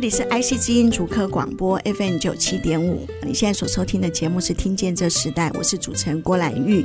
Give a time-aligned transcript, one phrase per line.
[0.00, 6.82] 这里是 IC 之音主科广播 FM 九七点五，你现在所收听的节目是《听见这时代》，我是主持人郭兰玉。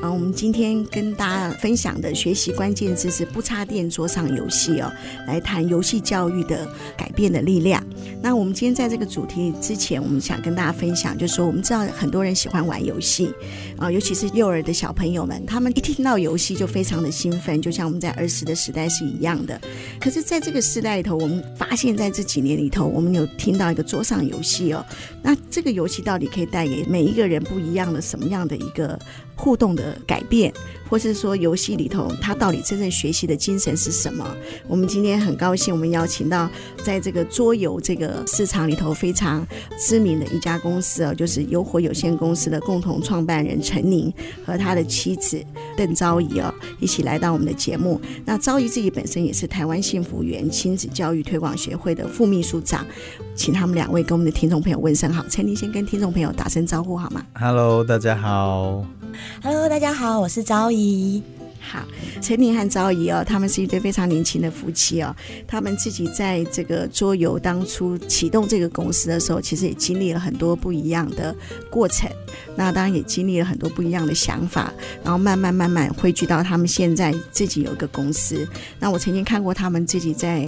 [0.00, 4.90] 啊，我们今天跟大家分享的学习关键字是不插电桌上游戏哦，
[5.26, 7.84] 来谈游戏教育的改变的力量。
[8.22, 13.30] 那我们今天在这个主题之前，我们想跟大家分享，就是说我们知道很多人喜欢玩游戏
[13.76, 19.60] 啊，尤其是幼儿的小朋友们，他们一听到游戏就非常的兴奋，就像我们在儿时的时代是一样的。
[20.00, 24.84] 可是，在这个时代里头，我们发现在这几年里头，我们有听到一个桌上游戏哦。
[25.22, 28.98] 那这个游戏到底可以带给每一个人不一样的什么样的一个
[29.34, 30.52] 互动的改变，
[30.88, 34.24] 或是说游戏里头他到底真正学习的精神是什么？
[34.68, 36.48] 我们今天很高兴，我们邀请到
[36.82, 39.46] 在这个桌游这个市场里头非常
[39.78, 44.12] 知名的一家公司哦，就是游火有限公司的共同创办人陈宁
[44.44, 45.42] 和他的妻子
[45.76, 48.00] 邓昭仪哦，一起来到我们的节目。
[48.24, 52.86] 那昭仪自己本身也是台湾幸福园亲子教育推广协会的副秘书长，
[53.34, 55.24] 请他们两位跟我们的听众朋友问声好。
[55.28, 59.03] 陈宁先跟听众朋友打声招呼好吗？Hello，大家好。
[59.42, 61.22] Hello，大家好，我是昭仪。
[61.60, 61.82] 好，
[62.20, 65.14] 陈宁和昭仪哦，他们是一对非常年轻的夫妻哦。
[65.46, 71.34] 他们自己在这个桌游当初启动这个公司的时候，其实也经历了很多不一样的
[71.70, 72.10] 过程。
[72.54, 78.46] 那当然也经历了很多不一样的想法，然后慢慢慢慢汇聚到他们现在自己有一个公司。
[78.78, 80.46] 那我曾经看过他们自己在。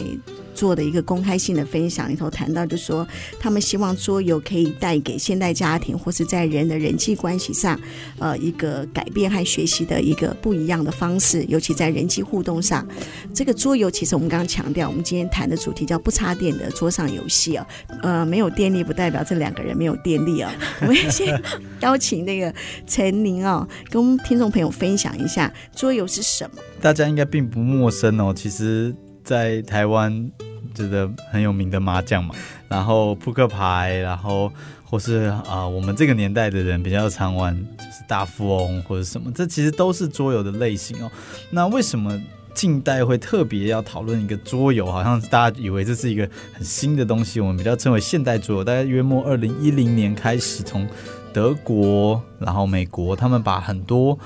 [0.57, 3.07] 做的一个公开性的分享里头谈到，就说
[3.39, 7.79] 他们希望桌游可以带给现代家庭或是在人的人际关系上，
[8.19, 12.87] 呃，一个改变和学习的一个不一样的方式，尤其在人际互动上。
[13.35, 17.67] 这个桌游其实我们刚刚强调，我们今天谈的主题叫不插电的桌上游戏哦，
[18.03, 20.51] 呃，没有电力不代表这两个人没有电力啊。
[20.81, 21.39] 我们先
[21.81, 22.53] 邀请那个
[22.87, 26.63] 陈宁哦，跟听众朋友分享一下桌游是什么。
[26.81, 28.95] 大家应该并不陌生哦，其实，
[29.27, 30.31] 在台湾。
[30.75, 32.35] 觉得很有名的麻将嘛，
[32.69, 34.53] 然后扑克牌，然后
[34.85, 41.11] 或是啊、我们这个年代的人比较常玩就是大富翁或者什么，这其实都是桌游的类型哦。
[41.49, 42.21] 那为什么
[42.53, 44.85] 近代会特别要讨论一个桌游？
[44.85, 48.65] 好像大家以为这是一个很新的东西，我们比较称为现代桌游。
[48.65, 50.87] 大概约莫二零一零年开始，从
[51.33, 54.19] 德国，然后美国，他们把很多。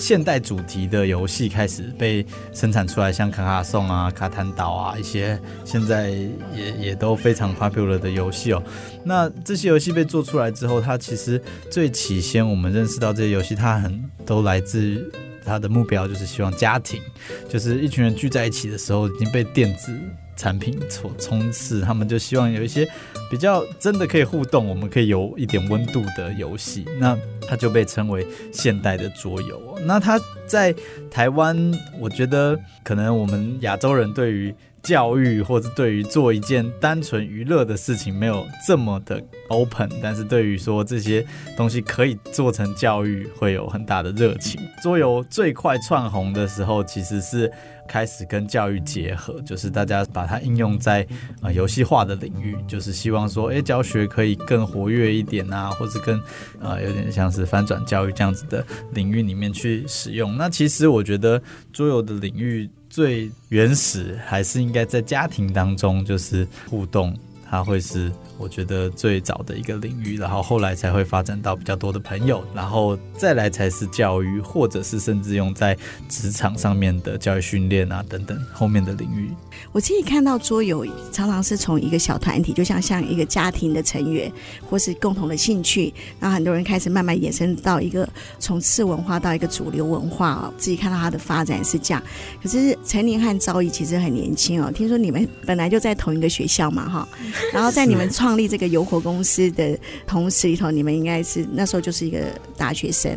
[0.00, 2.24] 现代主题的游戏开始被
[2.54, 8.62] 生产出来，像卡卡颂啊、卡坦岛啊一些，现在也也都非常 popular 的游戏哦。
[9.04, 11.40] 那这些游戏被做出来之后，它其实
[11.70, 15.12] 最起先我们认识到这些游戏，它很都来自
[15.44, 16.98] 它的目标，就是希望家庭，
[17.46, 19.94] 就是一群人聚在一起的时候，已经被电子。
[20.40, 22.88] 产品所冲刺，他们就希望有一些
[23.30, 27.14] 比较真的可以互动，我们可以有一点温度的游戏，那
[27.46, 29.78] 它就被称为现代的桌游。
[29.84, 30.74] 那它在
[31.10, 31.54] 台湾，
[31.98, 41.22] 我觉得可能我们亚洲人对于教育或者对于做一件单纯娱乐的事情没有这么的 open，但是对于说这些
[41.54, 44.58] 东西可以做成教育，会有很大的热情。
[44.82, 47.52] 桌游最快窜红的时候，其实是。
[47.90, 51.04] 开始跟教育结合，就是大家把它应用在
[51.42, 56.22] 呃游戏化的领域，就是希望说，诶，教学可以更活跃一点啊，或者跟
[56.60, 60.36] 呃有点像是翻转教育这样子的领域里面去使用。
[60.36, 61.42] 那其实我觉得
[61.72, 67.12] 桌游的领域最原始还是应该在家庭当中，就是互动，
[67.50, 68.12] 它会是。
[68.38, 75.76] 我觉得最早的一个领域，然后后来才会发展到比较多的朋友，然后再来才是教育，或者是甚至用在
[76.08, 79.30] 职场上面的教育训练啊等等后面的领域。
[79.72, 84.32] 我自己看到桌游常常是从一个小团体，就像像一个家庭的成员，
[84.70, 88.08] 或是共同的兴趣，然后很多人开始慢慢衍生到一个
[88.38, 90.54] 从次文化到一个主流文化哦。
[90.56, 92.02] 自己看到它的发展是这样。
[92.42, 97.08] 可是陈宁和昭仪其实很年轻哦，听说你们本来就在同一个学校嘛哈，
[97.52, 98.30] 然后在你们创。
[98.30, 102.18] 立这个游火公司的同时里头，你们应该是那时候就是一个
[102.56, 103.10] 大学生。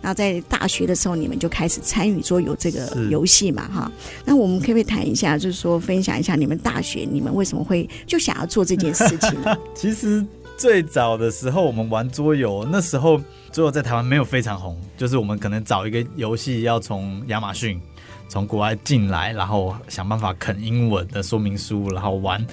[0.00, 3.92] 然后在大学的时候，你们就开始参与桌游这个游戏嘛，哈。
[4.24, 9.54] 那我们可不可以谈一下，就是说分享一下你们大学你们为什么会就想要做这件事情呢？
[9.76, 10.24] 其实
[10.56, 13.20] 最早的时候，我们玩桌游，那时候
[13.52, 17.78] 桌游在台湾没有非常红，就是我们可能找一个游戏要从亚马逊。
[18.28, 22.44] 从国外进来，然后想办法啃英文的说明书，然后玩。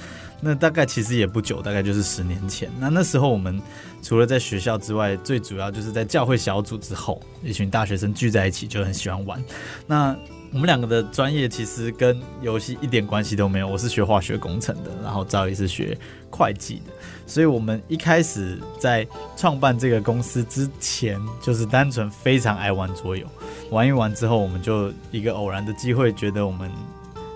[0.44, 2.68] 那大概其实也不久，大概就是十年前。
[2.80, 3.62] 那那时候我们
[4.02, 9.44] 除了在学校之外，最主要就是在教会小组之后，一群大学生聚在一起就很喜欢玩。
[9.86, 10.16] 那
[10.54, 13.68] 我们两个的专业其实跟游戏一点关系都没有。
[13.68, 15.98] 我是学化学工程的，然后赵毅是学
[16.30, 16.92] 会计的，
[17.26, 19.08] 所以我们一开始在
[19.38, 23.26] 创办这个公司之前，就是单纯非常爱玩桌游。
[23.70, 26.70] 玩一玩之后，我们就一个偶然的机会，觉得我们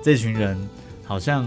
[0.03, 0.57] 这群人
[1.03, 1.45] 好像。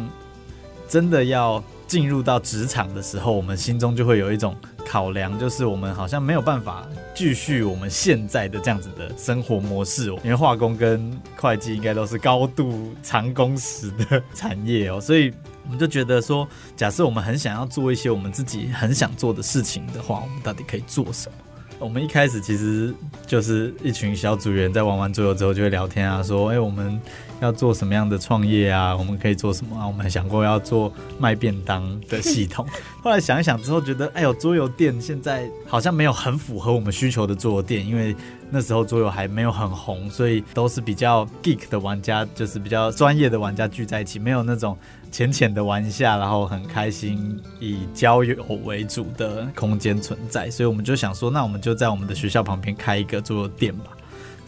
[0.89, 4.57] 真的要进入到职场的时候，我们心中就会有一种
[4.89, 15.33] 考量，就是我们好像没有办法继续我们现在的这样子的生活模式哦，因为化工跟会计应该都是高度长工时的产业哦，所以
[15.65, 21.35] 我们就觉得说，假设我们很想要做一些我们自己很想做的事情的话，我们到底可以做什么？
[21.79, 22.95] 我们一开始其实
[23.27, 27.01] 就是一群小组员在玩完桌游之后就会聊天啊，说，哎，我们。
[27.41, 28.97] 要做什么样的创业啊？
[28.97, 29.87] 我们可以做什么啊？
[29.87, 32.67] 我们还想过要做卖便当的 系统，
[33.03, 38.15] 后来想一想之后，觉得哎呦，桌游店现在好像没有很符合我们需求的桌游店，因为
[38.51, 44.77] 那时候桌游还没有很红，所以都是比较 geek 的玩家，就是比较专业的玩家聚在一起，没有那种
[45.11, 53.91] 浅浅的玩一下，然后很开心以交友为主的空间存在，所以我们就想说，那我们就在我们的学校旁边开一个桌游店吧。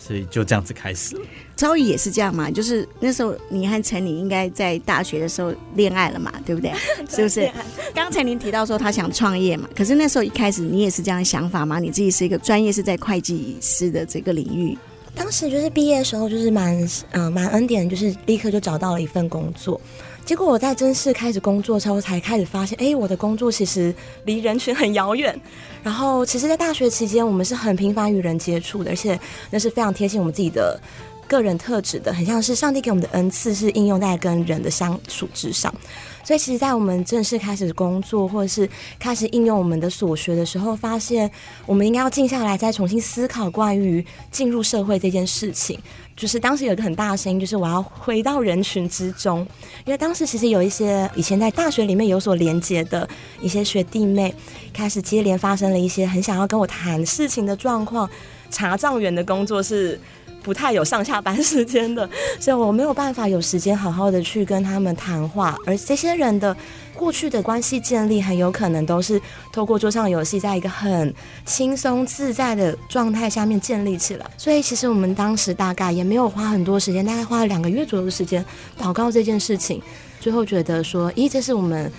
[0.01, 1.23] 所以就这样子开始了。
[1.55, 6.73] 昭仪也是这样嘛，就是那时候你和陈琳应该在大学的时候恋爱了嘛，对不对？
[7.07, 7.51] 是不是？
[7.95, 11.79] 刚才您提到说他想创业嘛，可是那时候一开始你也是这样的想法吗？
[11.79, 14.77] 你自己是一个专业是在会计师的这个领域，
[15.15, 19.79] 当时就是毕业的时候就是蛮嗯蛮恩典，就是立刻就找到了一份工作。
[20.25, 23.93] 结果我在正式开始工作之后，才开始发现，哎，我的工作其实
[24.25, 25.39] 离人群很遥远。
[25.83, 29.19] 然后，其实，在大学期间，我们是很频繁与人接触的，而且
[29.51, 30.79] 那是非常贴近我们自己的
[31.27, 35.75] 个人特质的，很像是上帝给我们的恩赐，是应用在跟人的相处之上。
[36.23, 38.69] 所以，其实，在我们正式开始工作，或者是
[38.99, 41.31] 开始应用我们的所学的时候，发现
[41.67, 45.79] 我们应该要静下来，再重新思考关于进入社会这件事情。
[46.17, 49.39] 就是当时有一个很大的声音，就是我要回到人群之中，
[49.87, 53.09] 因为当时其实有一些以前在大学里面有所连接的
[53.41, 54.35] 一些学弟妹，
[54.75, 58.09] 开始接连发生了一些很想要跟我谈事情的状况。
[58.51, 59.99] 查账员的工作是
[60.43, 62.09] 不太有上下班时间的，
[62.41, 66.57] 所以我没有办法有时间好好的去跟他们谈话，而这些人的。
[66.97, 69.19] 过去的关系建立很有可能都是
[69.51, 71.15] 透过桌上游戏，在一个很
[71.47, 74.27] 轻松自在的状态下面建立起来。
[74.37, 78.45] 所以其实我们当时大概也没有花很多时间，大概花了两个月左右的时间
[78.79, 79.81] 祷告这件事情。
[80.21, 81.91] 最后觉得说，咦，这是我们。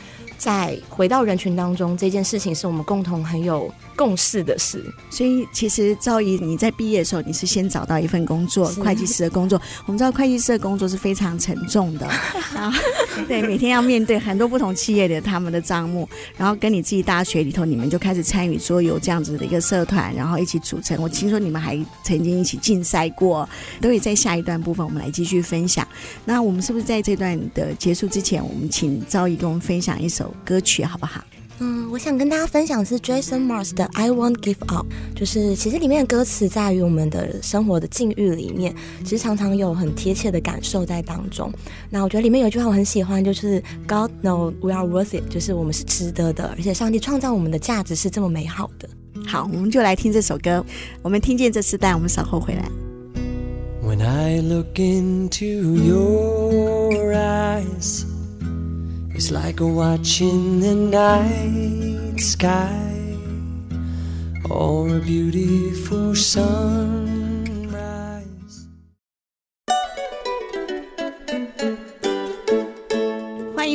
[0.41, 4.83] 在回到人群当中，这件事情是我们共同很有共识的事。
[5.11, 9.61] 所以，其实赵仪你在毕业的时候，你是先找到一份工作，会计师的工作。
[9.85, 12.09] 我们知道会计师的工作是非常沉重的，
[12.55, 12.81] 然 后
[13.27, 20.99] 对，每天要面对很多不同企业的他们的账目，然后跟你自己大学里头，你们就开始参与桌游这样子的一个社团，然后一起组成。
[20.99, 23.47] 我听说你们还曾经一起竞赛过，
[23.79, 25.87] 都会在下一段部分我们来继续分享。
[26.25, 31.23] 那我们是不是在这段的结束之前，我们请赵仪跟我们分享一首歌曲好不好？
[31.63, 38.73] 嗯，我想跟大家分享的是 Jason Mraz 的 I Won't Give Up，就是其实里面的歌词在于我们的生活的境遇里面，
[39.03, 41.53] 其实常常有很贴切的感受在当中。
[41.91, 48.89] 那我觉得里面有一句话我很喜欢，就是 God knows we are worth it，就是我们是值得的，而且上帝创造我们的价值是这么美好的。
[49.27, 50.65] 好，我们就来听这首歌。
[51.03, 52.67] 我们听见这时代，我们稍后回来。
[53.83, 58.03] When I look into your eyes
[59.13, 63.17] It's like watching the night sky
[64.49, 67.20] or a beautiful sun.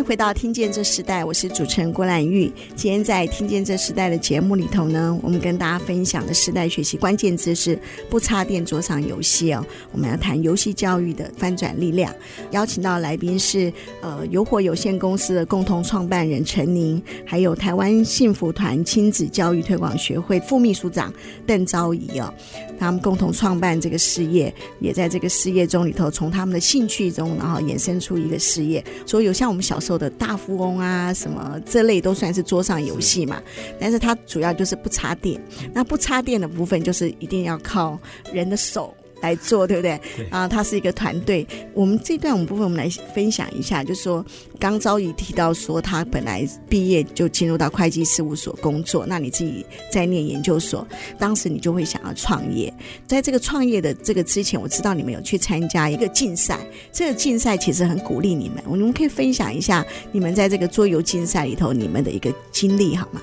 [0.06, 2.44] 回到听见这时代，我是主持人郭兰玉。
[2.76, 7.76] 今天在听见这时代的节目里头呢，我们跟大家分享的时代学习关键字是
[8.08, 9.66] 不插电桌上游戏哦。
[9.90, 12.14] 我们要谈游戏教育的翻转力量。
[12.52, 21.12] 邀请到来宾是呃游火有限公司的共同创办人陈宁，还有台湾幸福团亲子教育推广学会副秘书长
[21.44, 22.32] 邓昭仪哦。
[22.78, 28.84] 他们共同创办这个事业，也在这个事业中里头，从他们的兴趣中，然后衍生出一个事业。
[29.04, 33.43] 所以有像我们小时候的大富翁啊，什么这类都算是桌上游戏嘛。
[33.79, 35.41] 但是它主要就是不插电，
[35.73, 37.99] 那不插电的部分就是一定要靠
[38.33, 38.95] 人的手。
[39.20, 40.00] 来做，对不对？
[40.16, 41.46] 对啊，他是一个团队。
[41.73, 44.25] 我们这段我们部分，我们来分享一下，就是说，
[44.58, 50.87] 刚昭仪提到说，他本来毕业就进入到会计事务所工作，那你自己在念研究所，
[51.18, 52.73] 当时你就会想要创业。
[53.06, 56.58] 在这个创业的这个之前，我知道你们有去参加一个竞赛，
[56.92, 58.62] 这个竞赛其实很鼓励你们。
[58.66, 63.23] 我们可以分享一下你们在这个桌游竞赛里头你们的一个经历，好吗？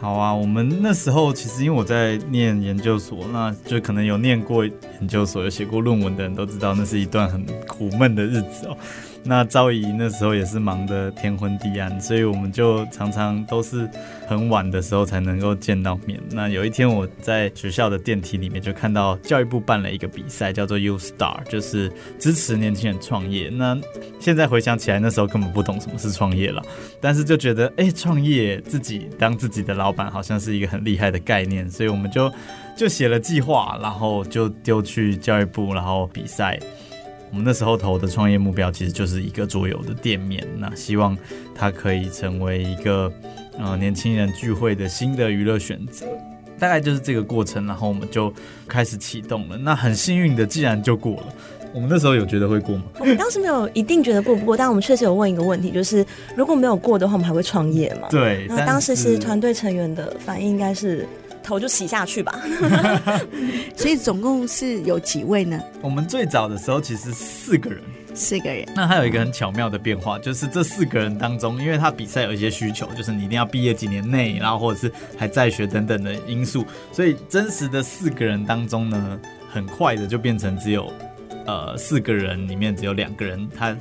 [0.00, 4.68] 好啊，我们那时候其实因为我在念研究所，那就可能有念过
[5.02, 8.76] 研究所、有写过论文的人都知道，那是一段很苦闷的日子哦。
[9.24, 13.88] 那昭仪那时候也是忙得天昏地暗，所以我们就常常都是
[14.26, 16.20] 很晚的时候才能够见到面。
[16.30, 23.48] 那有一天我在学校的电梯里面就看到教育部办了一个比赛，叫做 U Star，就是支持年轻人创业。
[23.48, 23.78] 那
[24.18, 26.60] 现在回想起来，那时候根本不懂什么是创业了，
[27.00, 32.28] 但是就觉得哎，创业自己当自己的老板好像是一个很厉害的概念，所以我们就
[32.76, 36.58] 就写了计划，然后就丢去教育部，然后比赛。
[37.30, 41.16] 我们那时候投的创业目标其实就是一个桌游的店面，那希望
[41.54, 43.10] 它可以成为一个
[43.58, 46.04] 呃年轻人聚会的新的娱乐选择，
[46.58, 48.30] 大概就是这个过程，然后我们就
[48.68, 49.56] 开始启动了。
[49.56, 51.26] 那很幸运的，既然就过了。
[51.72, 52.82] 我们那时候有觉得会过吗？
[52.98, 56.04] 我们当时没有一定觉得过不过，但我们确实有问一个问题，就是
[56.36, 58.08] 如果没有过的话，我们还会创业吗？
[58.10, 58.44] 对。
[58.46, 61.08] 那当时其实团队成员的反应应该是。
[61.42, 62.40] 头就洗下去吧，
[63.76, 65.60] 所以总共是有几位呢？
[65.80, 67.82] 我们最早的时候其实四个人，
[68.14, 68.66] 四个人。
[68.74, 79.20] 那还有一个很巧妙的变化，就是这四个人当中，因为他比赛有一些需求，就是你一定要毕业几年内，然后或者是还在学等等的因素，所以真实的四个人当中呢，
[79.50, 80.92] 很快的就变成只有
[81.46, 83.76] 呃四个人里面只有两个人他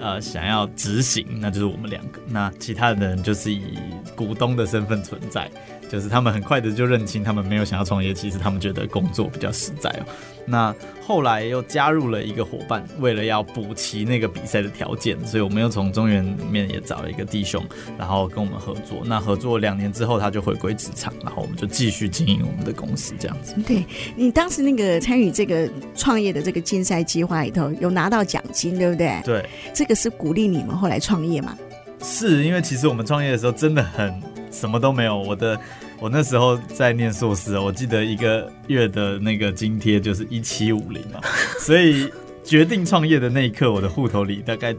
[0.00, 3.78] 呃想要执行，那就是我们两个，那其他的人就是以
[4.16, 5.50] 股东的身份存在。
[5.92, 10.06] 就是他们很快的就认清，他们没有想要创业，其实他们觉得工作比较实在哦。
[10.46, 10.74] 那
[11.06, 17.62] 后来又加入了一个伙伴，为了要补齐那个比赛的条件，所以我们又从中原里面也找了一个弟兄，
[17.98, 19.02] 然后跟我们合作。
[19.04, 23.54] 那合作两年之后，他就回归职场，然后我们就继续经营我们的公司，这样子。
[23.66, 23.84] 对，
[24.16, 29.20] 你当时那个参与这个创业的这个竞赛计划里头，有拿到奖金，对不对？
[29.22, 31.54] 对，这个是鼓励你们后来创业吗？
[32.02, 35.58] 是因为其实我们创业的时候真的很什么都没有，我的。
[36.00, 41.20] 我那时候在念硕士，我记得一个月的那个津贴就是一七五零嘛，
[41.60, 42.10] 所以
[42.42, 44.74] 决定创业的那一刻，我的户头里大概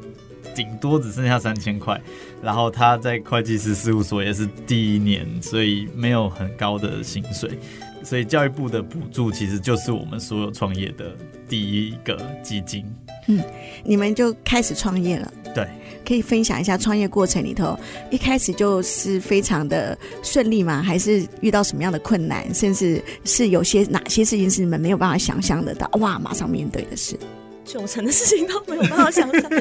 [0.53, 1.97] 顶多只剩下三千块。
[2.41, 7.57] 然后他在会计师事务所也是第一年，所以没有很高的薪水，
[8.03, 11.15] 所以教育部的补助其实就是我们所有创业的
[11.47, 12.85] 第一个基金。
[13.29, 13.41] 嗯，
[13.85, 15.31] 你们就开始创业了。
[15.55, 15.65] 对。
[16.13, 17.75] 可以分享一下创业过程里头，
[18.11, 20.79] 一开始就是非常的顺利吗？
[20.79, 22.53] 还是遇到什么样的困难？
[22.53, 25.89] 甚至是有些哪些事情是你们没有办法想象得到？
[25.93, 27.17] 哇，马上面对的事，
[27.65, 29.51] 九成的事情都没有办法想象。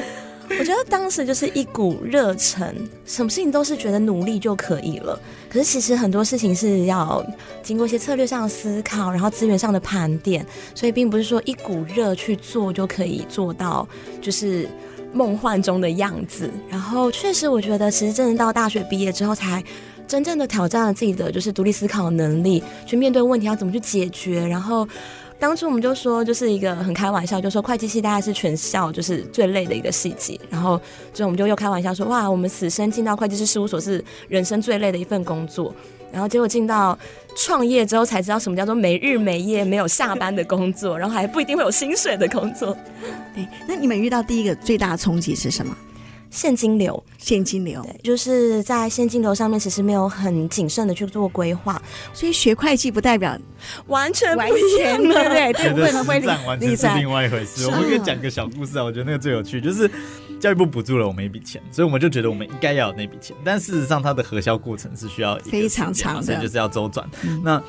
[0.59, 5.19] 我觉得当时就是一股热忱，什么事情都是觉得努力就可以了。
[5.49, 7.25] 可是其实很多事情是要
[7.63, 10.45] 经过一些策略上的思考，然后资源上的盘点，
[10.75, 13.87] 所以并不是说一股热去做就可以做到，
[14.21, 14.69] 就是。
[15.13, 19.63] 梦幻中的样子，然后确实，我觉得其实真的到大学毕业之后，才
[20.07, 24.45] 真正的挑战了自己的就是独立思考能力，去面对问题要怎么去解决。
[24.45, 24.87] 然后
[25.39, 30.39] 当初我们就说，就是一个很开玩笑，就说会计系大概是全校就是最累的一个系级。
[30.49, 30.79] 然后
[31.13, 35.73] 所以我们就又开玩笑说，哇，我们此生进到会计师事务所是人生最累的一份工作。
[36.13, 36.97] 然后结果进到
[37.35, 42.77] 创业之后，才知道什么叫做没日没夜、没有下班的工作，然后还不一定会有薪水的工作。
[43.33, 45.75] 对，那你们遇到第一个最大的冲击是什么？
[46.33, 51.79] 现金流，现金流，对，就是在现金流上面其实没有很谨慎的去做规划，
[52.11, 53.37] 所以学会计不代表
[53.85, 55.53] 完全不一样，对不对？
[55.53, 57.67] 对，对，实战完全是另外一回事。
[57.67, 59.89] 我们可以讲个小故事啊，我觉得那个最有趣，就是。
[60.41, 63.33] 教育部补助了我们一笔钱，所以我们就觉得我们应该要有那笔钱。
[63.45, 67.09] 但事实上，它的核销过程是需要非常长的，所以就是要周转。
[67.21, 67.63] 嗯、那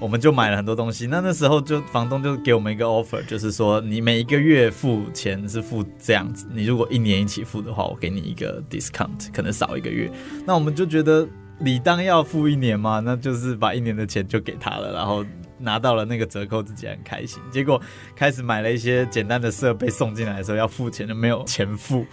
[0.00, 1.06] 我们就买了很多东西。
[1.06, 10.10] 那那时候就房东就给我们一个 offer，就是说你每一个月付钱是付这样子，你如果一年一起付的话，我给你一个 discount，可能少一个月。
[10.46, 11.28] 那我们就觉得
[11.60, 15.24] 理当要付一年嘛，那就是把一年的钱就给他了，然后。
[15.60, 17.40] 拿到了那个折扣，自己很开心。
[17.50, 17.80] 结果
[18.16, 22.04] 开始买了一些简单的设备送进来的时候，要付钱就没有钱付，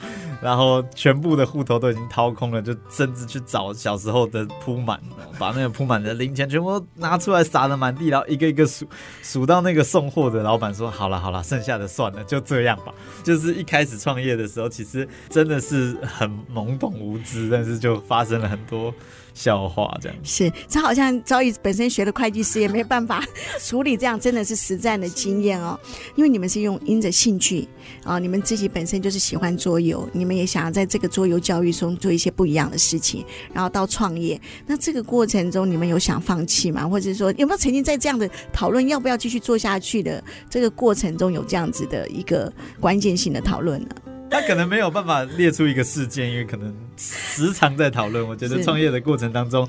[0.41, 4.99] 然后全部的户头都已经掏空了，就甚至去找小时候的铺满，
[5.39, 8.85] 把那个铺满的零钱全部都拿出来撒得满地，然后一个一个数
[9.21, 18.93] 数到那个送货的老板说：“好了好了，剩下的算了，就这样吧。”就是一开始创业的时候，其实真的是很懵懂无知，但是就发生了很多。
[19.37, 20.17] 笑话这样。
[20.23, 23.23] 是，这好像早已本身学的会计师也没办法
[23.63, 25.79] 处理这样，真的是实战的经验哦。
[26.15, 27.67] 因为你们是用因着兴趣
[28.03, 34.39] 啊、你们自己本身就是喜欢桌游，你们也想要在这个桌游教育中做一些不一样的事情，然后到创业。
[34.65, 36.87] 那这个过程中，你们有想放弃吗？
[36.87, 44.16] 或者说有没有曾经在这样的讨论要不要继续做下去的这个过程中有这样子的一个关键性的讨论呢？
[44.31, 48.27] 他可能没有办法列出一个事件，因为可能时常在讨论。
[48.27, 49.67] 我觉得创业的过程当中，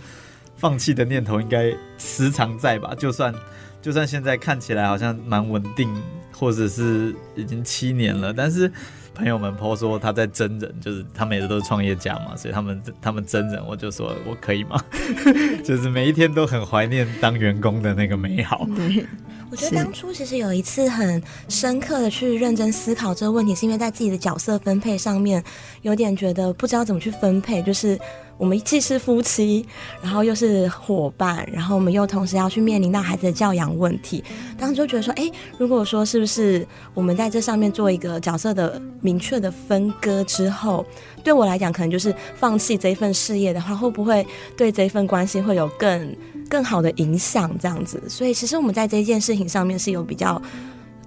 [0.56, 2.94] 放弃的念头应该时常在吧？
[2.94, 3.32] 就算
[3.80, 5.88] 就算现在看起来好像蛮稳定，
[6.32, 8.70] 或者是已经七年了，但是
[9.14, 14.82] 朋友们 po 说他在真人，就是他们也都是创业家嘛，所以他们他们真人，我就说我可以吗？
[15.64, 18.66] 就是每一天都很怀念当员工的那个美好。
[18.74, 19.06] 对。
[19.50, 25.42] 我觉得当初其实有一次很深刻的去认真思考这个问题，是因为在自己的角色分配上面
[25.82, 27.98] 有点觉得不知道怎么去分配，就是
[28.36, 29.66] 我们既是夫妻，
[30.02, 34.22] 然后又是伙伴，然后我们又同时要去面临到孩子的教养问题。
[34.58, 40.84] 当时就觉得说，哎，如果说是不是我们在这上面做一个角色的明确的分割之后，
[41.24, 44.26] 对我来讲可能就是放弃这一份事业的话，会不会
[44.56, 46.14] 对这一份关系会有更
[46.48, 50.40] 更好的影响这样子，所以其实我们在这件事情上面是有比较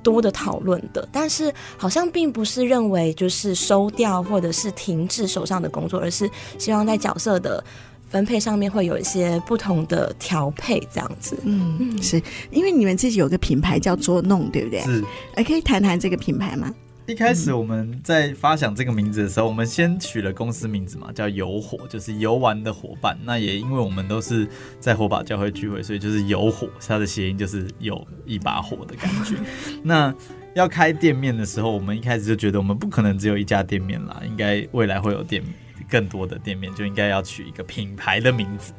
[0.04, 7.64] 多的讨论的，但是好像并不是认为就是收掉或者是停止手上的工作，而是希望在角色的
[8.10, 11.38] 分配上面会有一些不同的调配这样子。
[11.44, 14.82] 嗯，是因为你们自己有个品牌叫做弄，对不对？
[14.82, 15.04] 是，
[15.36, 16.74] 还可以谈谈这个品牌吗？
[17.08, 23.18] 一开始我们在发想这个名字的时候，我们先取了公司名字嘛，叫游火，就是游玩的伙伴。
[23.24, 24.48] 那也因为我们都是
[24.80, 29.36] 在火把教会聚会，所以就是游火，它的谐音就是有一把火的感觉。
[29.84, 30.14] 那
[30.54, 35.44] 要开店面的时候，我们一开始就觉得我们不可能只有一家店面啦，应该未来会有店
[35.92, 38.72] 更多的店面，就应该要取一个品牌的名字。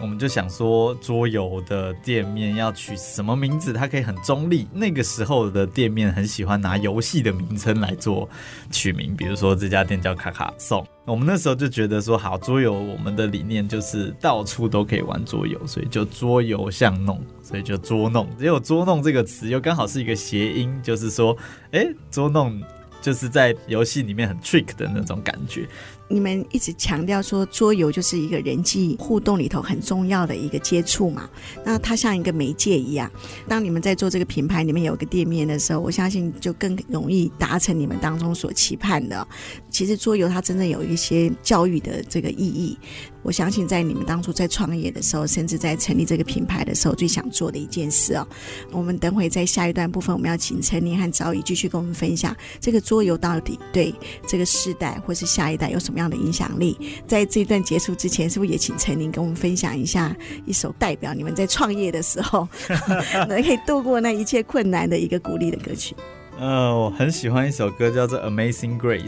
[0.00, 3.72] 我们就想说，桌游的店面要取什么名字？
[3.72, 4.66] 它可以很中立。
[4.72, 8.28] 那个时候的店面很喜欢拿游戏的名称来做
[8.72, 10.84] 取名，比如说这家店叫卡卡颂。
[11.04, 18.28] 我们那时候就觉得说，好，桌游我们的理念就是到处都可以玩桌游，所以就桌游巷弄，所以就捉弄。
[18.36, 21.36] 只有捉弄这个词又刚好是一个谐音，就是说，
[21.70, 22.60] 哎，捉弄
[23.00, 25.68] 就是在游戏里面很 trick 的那种感觉。
[26.08, 31.28] 你们一直强调说，桌游就是一个人际互动里头很重要的一个接触嘛，
[31.64, 33.10] 那它像一个媒介一样。
[33.48, 39.26] 当你们在做这个品牌，你们有个店面的时候，我相信就更容易达成你们当中所期盼的。
[39.70, 42.78] 其实桌游它真正有一些教育的这个意义。
[43.22, 48.28] 我相信在你们当初在创业的时候，甚至在成立这个品牌的时候，最想做的一件事哦。
[48.70, 53.94] 我们等会在下一段部分，我们要请陈宁和昭仪继续跟我们分享这个桌游到底对
[54.28, 56.76] 这个世代或是下一代有什么么样的影响力。
[57.06, 62.46] 在这一段结束之前，是不是也请陈宁跟我们分享一下一首代表你们在创业的时候
[63.28, 65.94] 能可以度过那一切困难的一个鼓励的歌曲？
[66.38, 69.06] 呃，我很喜欢一首歌，叫做《Amazing Grace》。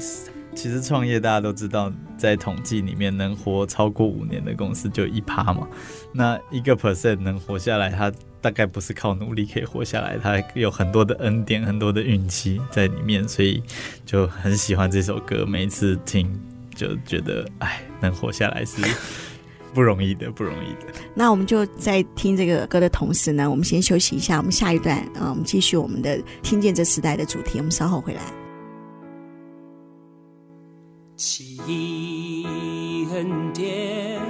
[0.54, 5.68] 其实创业大家都知道，在统计里面能活超过五年的公司就一趴嘛。
[6.12, 13.62] 那一个 percent 能活下来，它大概不是靠努力可以活下来，它有很多的恩典、很多的运气在里面，所以
[14.06, 15.44] 就很喜欢这首歌。
[15.44, 16.26] 每一次听
[16.76, 18.80] 就觉得，哎，能活下来是
[19.74, 20.92] 不容易的，不容易的。
[21.14, 28.22] 那我们就在听这个歌的同时呢，我们先休息一下，我们下一段，啊，我们继续我们的听见这时代的主题，我们稍后回来。
[31.16, 34.20] 奇异恩典，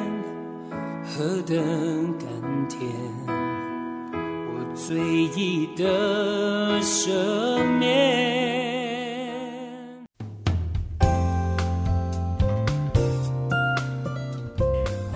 [1.04, 1.56] 何等
[2.16, 2.88] 甘甜！
[4.54, 4.96] 我罪
[5.36, 7.10] 已得赦
[7.80, 8.55] 免。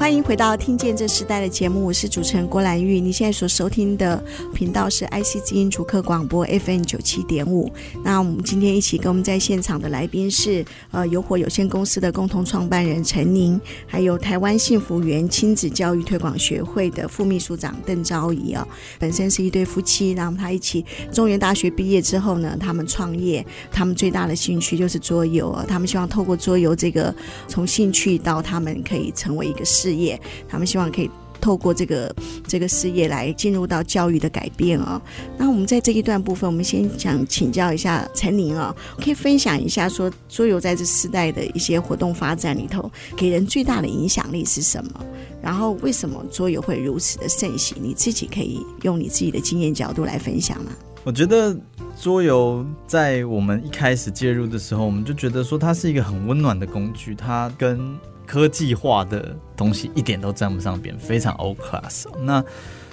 [0.00, 2.98] 欢迎回到《听见这时代》的节目，我是主持人郭兰玉。
[2.98, 4.16] 你现在所收听的
[4.54, 7.70] 频道是 IC 之音主客广播 FM 九七点五。
[8.02, 18.66] 那我们今天一起跟我们在现场的来宾是呃游火有限公司的共同创办人陈宁，还有台湾幸福园亲子教育推广学会的副秘书长邓昭仪啊。
[18.98, 20.82] 本身是一对夫妻，然后他一起
[21.12, 25.62] 中原大学毕业之后呢，他们创业，他们最大的兴趣就是桌游啊。
[25.68, 27.14] 他们希望透过桌游这个
[27.46, 29.90] 从兴趣到他们可以成为一个事业。
[30.00, 31.10] 业，他们希望可以
[31.40, 32.14] 透过这个
[32.46, 34.96] 这个事业来进入到教育的改变啊、哦。
[35.38, 45.04] 那我们在这一段部分，我们先想请教一下陈宁啊，可以分享一下说桌游在这世代的一些活动发展里头，给人最大的影响力是什么？
[45.42, 47.78] 然后为什么桌游会如此的盛行？
[47.80, 50.72] 你自己可以用你自己的经验角度来分享吗？
[51.02, 51.56] 我觉得
[51.98, 57.98] 桌游在我们一开始介入的时候，我们就觉得说它是一个很温暖的工具，它跟
[58.30, 62.06] 科技化的东西一点都沾不上边，非常 old class。
[62.20, 62.40] 那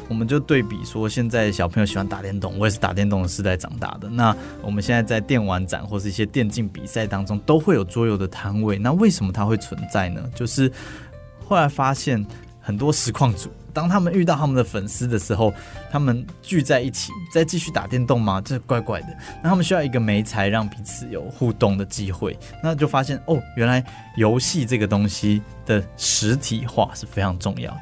[0.10, 4.10] 我们就对比说，现在小朋友喜欢打电动，我也是打电动的时代长大的。
[4.10, 8.80] 那我们现在在电玩展或是一些电竞比赛当中，都会有桌游的摊位。
[8.80, 10.28] 那为什么它会存在呢？
[10.34, 10.72] 就是
[11.46, 12.26] 后来发现
[12.60, 13.52] 很多实况组。
[13.78, 15.54] 当他们遇到他们的粉丝的时候，
[15.92, 18.42] 他们聚在一起再继续打电动吗？
[18.44, 19.16] 这怪怪的。
[19.44, 22.36] 那他们需要一个媒材，让彼此有互动的机会。
[22.64, 23.86] 那就发现哦，原来
[24.16, 27.82] 游戏这个东西的实体化是非常重要的。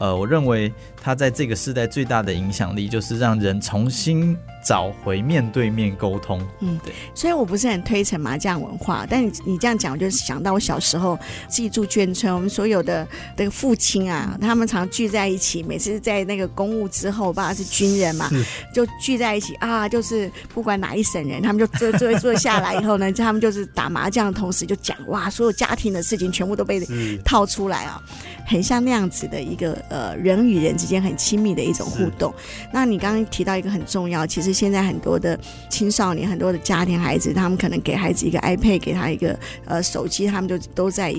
[0.00, 6.44] 呃，我认为它在这个时代最大的影响力，就是让人重新找回面对面沟通。
[6.58, 6.92] 嗯，对。
[7.14, 11.16] 虽然我不是很推崇麻将文化，但你你这样讲，我就想到我小时候
[11.48, 18.28] 自己住眷村，我们所有的这个父亲啊，他们常聚在一起，每次在那个公务之后，爸爸是军人嘛，
[18.74, 26.80] 就聚在一起啊，就是不管哪一省人，他们就坐坐坐下来以后呢，他们就是打麻将的同时就讲哇，所有家庭的事情全部都被
[27.24, 28.02] 套出来啊。
[28.46, 32.32] 很像那样子的一个呃人与人之间很亲密的一种互动。
[32.72, 41.14] 那你刚刚提到一个很重要，其实现在很多的青少年、很多的家庭孩子，他们可能给孩子一个 iPad，给他一个呃手机，他们就都在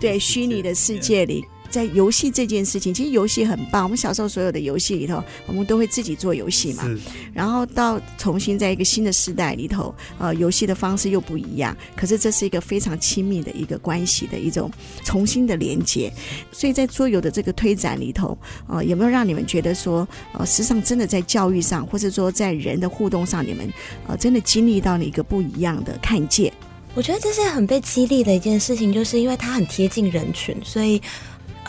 [0.00, 1.44] 对虚拟的世界里。
[1.70, 3.84] 在游戏这件事情，其实游戏很棒。
[3.84, 6.84] 我们小时候所有的游戏里头，我们都会自己做游戏嘛。
[7.32, 11.76] 然后到重新在一个新的时代里头，呃，游戏的方式又不一样。
[11.96, 14.70] 可是这是一个非常亲密的一个关系的一种
[15.04, 16.12] 重新的连接。
[16.52, 23.70] 所以在桌游的这个推展里头，呃，有没有让你们觉得说，呃，实际上真的在教育上，或者说在人的互动上，你们
[24.06, 26.52] 呃真的经历到了一个不一样的看见？
[26.94, 31.00] 我觉得这是很被激励的一件事情，就是因为它很贴近人群，所以。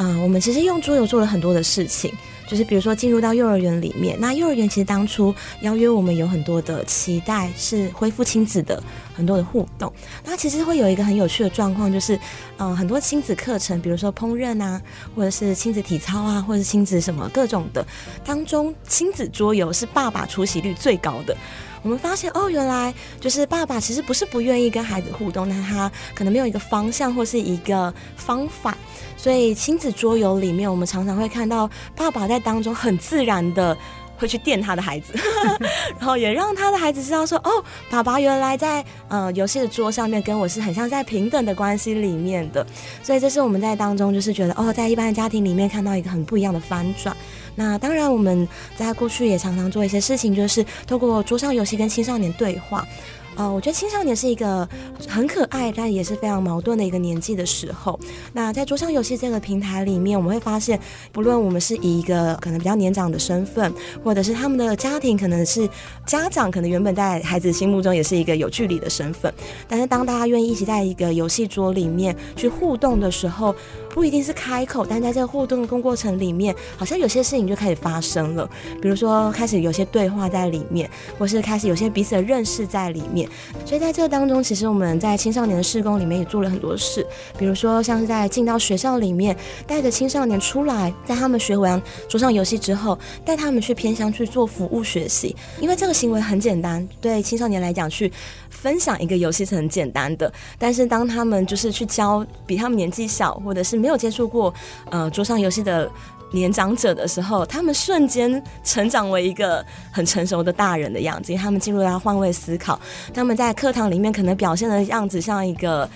[0.01, 2.09] 嗯、我们其实用桌游做了很多的事情，
[2.47, 8.81] 就是比如说进入到幼儿园里面，那幼儿园其实当初邀约我们有很多的期待，是恢复亲子的
[9.13, 9.91] 很多的互动。
[10.23, 12.17] 那其实会有一个很有趣的状况，就是、
[12.55, 14.81] 呃，很多亲子课程，比如说烹饪啊，
[15.13, 17.85] 或者是亲子体操啊，或者是亲子什么各种的
[18.23, 21.35] 当中，亲子桌游是爸爸出席率最高的。
[21.81, 28.77] 我们发现哦，原来就是爸爸其实不是不愿意跟孩子互动，但他可能没有一个方向或是一个方法。
[29.17, 33.77] 所以亲子桌游里面，我们常常会看到爸爸在当中很自然的
[34.17, 35.13] 会去电他的孩子，
[35.99, 42.65] 然后也让他的孩子知道说，哦，爸爸原来在呃游戏的桌上面跟我是很像在平等的关系里面的。
[43.03, 47.15] 所以这是我们在当中就是觉得哦，在一般的家庭里面看到一个很不一样的翻转。
[47.55, 52.87] 那当然我们在过去也常常做一些事情，就是透过桌上游戏跟青少年对话。
[53.35, 54.67] 呃，我觉得青少年是一个
[55.07, 57.97] 很可爱，但也是非常矛盾的一个年纪的时候。
[58.33, 60.77] 那在桌上游戏这个平台里面，我们会发现，
[61.13, 65.69] 不论我们是以一个可能比较年长的身份，或者是他们的家庭可能是
[66.05, 69.33] 家长，可能原本在孩子心目中也是一个有距离的身份。
[69.69, 73.55] 但是当大家愿意一起在一个游戏桌里面去互动的时候，
[73.93, 78.49] 不一定是开口，但在这个互动的过程里面，好像有些事情就开始发生了。
[78.81, 83.27] 比如说，开始有些对话在里面，或是开始有些彼此的认识在里面。
[83.65, 87.05] 所以在这个当中，其实我们在青少年的事工里面也做了很多事，
[87.37, 89.35] 比如说像是在进到学校里面，
[89.67, 98.11] 带着青少年出来，在他们学完桌上游戏之后，带他们去偏乡去做服务学习，因为这个行为很简单，对青少年来讲，去
[98.49, 104.53] 分享一个游戏是很简单的，但是当他们就是去教比他们年纪小，或者是没有接触过
[104.89, 105.89] 呃桌上游戏的。
[106.31, 112.79] 年长者的时候，他们瞬间成长为一个很成熟的大人的样子，因为他们进入到换位思考。
[113.11, 115.89] 他们在课堂里面可能表现的样子像一个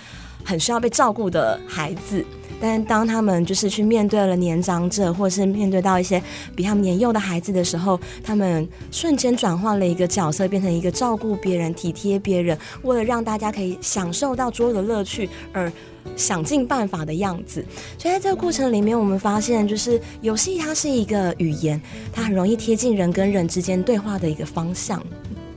[0.44, 2.26] 很需要被照顾的孩子，
[2.66, 6.22] 但当他们就是去面对了年长者，或是面对到一些
[6.56, 15.70] 比他们年幼的孩子的时候，他们瞬间转换了一个角色，变成一个照顾别人、体贴别人，为了让大家可以享受到桌游的乐趣而。
[16.16, 17.64] 想尽办法的样子，
[17.98, 21.80] 所以在这个过程里面，我们发现，就是游戏它是一个语言，
[22.12, 25.02] 它很容易贴近人跟人之间对话的一个方向。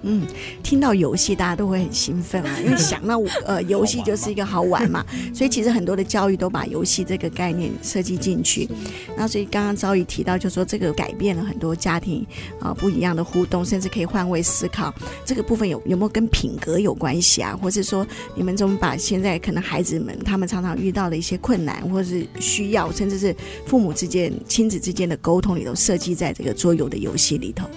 [0.10, 0.26] 嗯，
[0.63, 8.70] 听到游戏，大家都会很兴奋啊， 因为想到呃，游戏就是一个好玩嘛， 所以其实很多的教育都把游戏这个概念设计进去。
[9.17, 12.26] 那所以刚刚昭仪提到，就说这个改变了很多家庭
[12.62, 14.93] 啊、呃、不一样的互动，甚至可以换位思考。
[15.26, 17.58] 这个部分有有没有跟品格有关系啊？
[17.62, 27.67] 或是说你们怎么把现在可能孩子们他们常常遇到的一些困难，或是需要，甚至是父母之间、亲子之间的沟通里头，设计在这个桌游的游戏里头？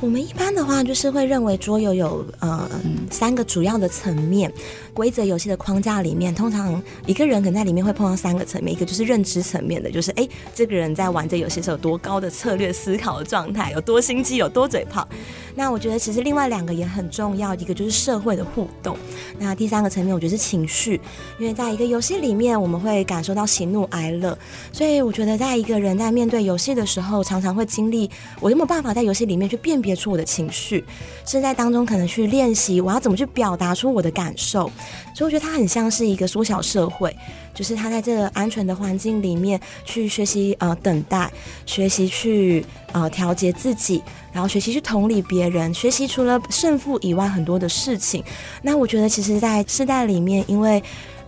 [0.00, 2.68] 我们一般的话，就是会认为桌游有呃
[3.10, 4.50] 三个主要的层面。
[4.94, 15.06] 规则游戏的框架里面，通常一个人可能在里面会碰到三个层面，一个就是认知层面的，就是哎，这个人在玩这游戏是有多高的策略思考的状态，有多心机，有多嘴炮。
[15.54, 18.96] 那我觉得其实另外两个也很重要，一个就是社会的互动。
[19.38, 21.00] 那第三个层面，我觉得是情绪，
[21.38, 24.36] 因为在一个游戏里面，我们会感受到喜怒哀乐。
[24.72, 28.08] 所以我觉得，在一个人在面对游戏的时候，常常会经历
[28.40, 30.84] 我有没有办法在游戏里面去辨别出我的情绪，
[31.26, 34.70] 是在当中可能去练习我要怎么去表达出我的感受。
[35.14, 37.14] 所以我觉得他很像是一个缩小社会，
[37.54, 41.30] 就是他在这个安全的环境里面去学习呃等待，
[41.66, 44.02] 学习去呃调节自己。
[44.32, 48.22] 然后学习去同理别人，学习除了胜负以外很多的事情。
[48.62, 50.80] 那我觉得，其实，在世代里面，因为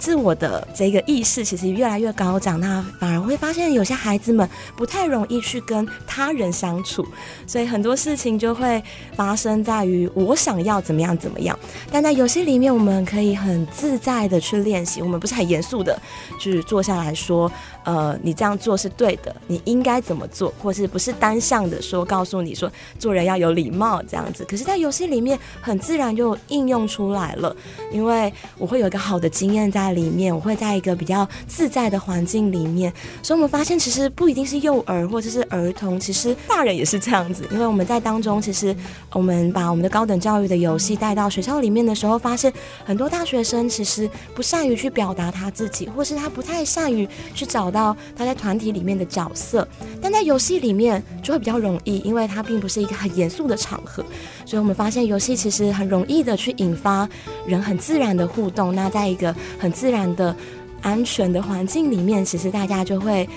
[0.03, 7.07] 自我的这个意识其实越来越高涨，那反而会发现有些孩子们不太容易去跟他人相处，
[7.47, 8.83] 所以很多事情就会
[9.15, 11.57] 发生在于我想要怎么样怎么样。
[11.89, 15.97] 但在游戏里面，我们可以很自在的去练习，我们不是很严肃的
[16.37, 17.51] 去坐下来说，
[17.85, 24.45] 呃，你这样做是对的，你应该怎么做，或是不是单向的说告诉你说做人要有礼貌这样子。
[24.47, 27.55] 可是，在游戏里面很自然就应用出来了，
[27.93, 29.92] 因为我会有一个好的经验在。
[29.93, 37.47] 里面我会在一个比较自在的环境里面，所以我们发现其实不一定是幼儿或者是儿童，其实大人也是这样子。
[37.51, 38.75] 因为我们在当中，其实
[39.13, 42.53] 我们把我们的高等教育的游戏带到学校里面的时候，发现
[42.85, 49.67] 很多大学生其实不善于去表达他自己，或是他不太善于去找到他在团体里面的角色。
[50.01, 54.05] 但在游戏里面就会比较容易，因为它并不是一个很严肃的场合，
[54.45, 57.09] 所以我们发现游戏其实很容易的去引发
[57.47, 58.75] 人很自然的互动。
[58.75, 60.35] 那在一个很自然的、
[60.81, 63.29] 安全的环境里面，其实大家就会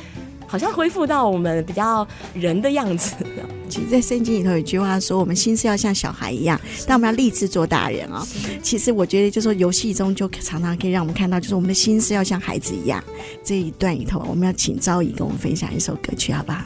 [0.47, 3.15] 好像恢复到我们比较人的样子。
[3.67, 8.27] 其实，在圣经里头有一句话说：“我们心是要像小孩一样，但我们要立志做大人啊、哦。”
[8.61, 13.03] 其实，我觉得就是说，游戏中就常常可以让我们看到，就是我们的心是要像孩子一样。
[13.43, 16.61] 这一段里头，我们要请昭仪跟我们分享一首歌曲，好不好？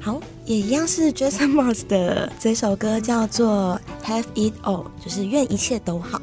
[0.00, 6.18] 好，也一样是 Jason Mraz 的这首歌，叫做《Have It All》，就是愿一切都好。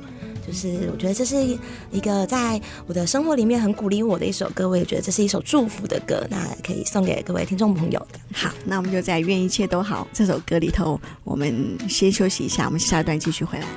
[0.46, 1.36] 就是我觉得这是
[1.92, 8.20] 一个在我的生活里面很鼓励我的一首歌，我也觉得这是一首祝福的歌，那可以送给各位听众朋友的。
[8.34, 13.68] 好，那我们就在愿一切都好这首歌里头，我们先休息一下，我们下一段继续回来。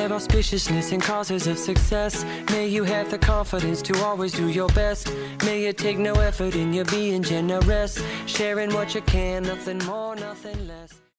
[0.00, 2.24] Have auspiciousness and causes of success.
[2.50, 5.12] May you have the confidence to always do your best.
[5.44, 10.16] May you take no effort in your being generous, sharing what you can, nothing more,
[10.16, 11.09] nothing less.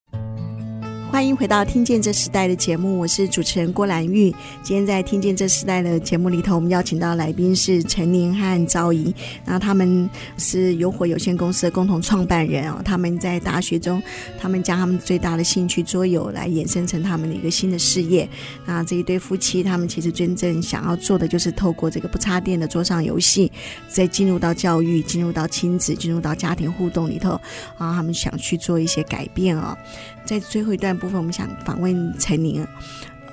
[1.12, 4.34] 欢迎回到《听见这时代》的节目，我是主持人郭兰玉。
[4.64, 9.14] 今天在《听见这时代》的节目里头，我们邀请到来宾是陈宁和赵怡，
[9.46, 12.82] 然后他们是有火有限公司的共同创办人哦。
[12.84, 14.02] 他们在大学中，
[14.40, 18.28] 他们将他们最大的兴趣桌游来衍生成他们的一个新的事业。
[18.66, 23.52] 那这一对夫妻，他们其实真正想要做的就是透过这个不插电的桌上游戏，
[23.90, 27.32] 再进入到教育、进入到亲子、进入到家庭互动里头
[27.78, 29.78] 啊，他们想去做一些改变啊。
[30.26, 32.66] 在最后一段部分，我们想访问陈宁，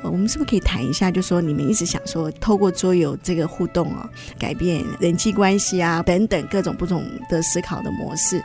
[0.02, 1.10] 呃，我们是不是可以谈一下？
[1.10, 8.42] 就说你们一直想说，透过桌游这个互动啊，改变人际关系啊，等等各种不同的思考的模式。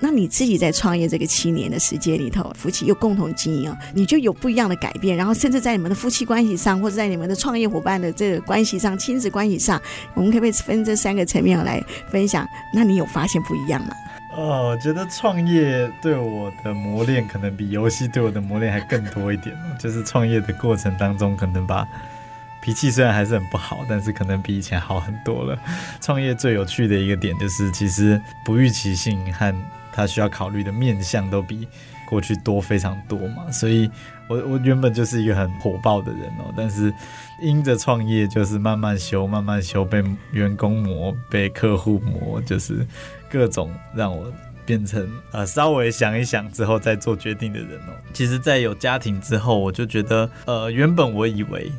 [0.00, 5.16] 那你自己在创业这个七年的时间里头，夫妻又共同经营，你就有不一样的改变。
[5.16, 9.80] 然后，甚至在你们的夫妻关系上，或者在你们的创业伙伴的这个关系上、亲子关系上，
[10.14, 12.46] 我们可不可以分这三个层面来分享？
[12.72, 13.94] 那你有发现不一样吗？
[14.34, 19.56] 哦，我觉得创业对我的磨练可能比游戏对我的磨练还更多一点。
[19.78, 21.86] 就是创业的过程当中，可能把
[22.60, 25.58] 脾气虽然还是很不好，但是可能比以前好很多了。
[26.00, 29.54] 创业最有趣的一个点就是，其实不预期性和
[29.92, 31.66] 他需要考虑的面向都比
[32.08, 33.50] 过去多非常多嘛。
[33.50, 33.90] 所以
[34.28, 36.92] 我我原本就是一个很火爆的人哦，但是
[37.42, 42.86] 因着创业，就是慢慢修，慢慢修，被员工磨，被客户磨，就是。
[43.30, 44.32] 各种让我
[44.64, 47.92] 变成呃稍微想一想之后再做决定的人哦。
[48.14, 51.70] 其实，在有家庭之后，我就觉得呃，原本我以为